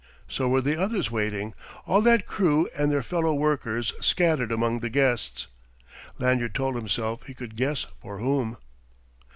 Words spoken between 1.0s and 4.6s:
waiting, all that crew and their fellow workers scattered